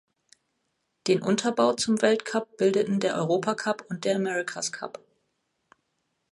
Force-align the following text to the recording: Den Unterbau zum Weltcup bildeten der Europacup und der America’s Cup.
Den 1.05 1.21
Unterbau 1.21 1.73
zum 1.73 2.01
Weltcup 2.01 2.57
bildeten 2.57 2.99
der 2.99 3.13
Europacup 3.17 3.85
und 3.87 4.03
der 4.03 4.15
America’s 4.15 4.71
Cup. 4.71 4.99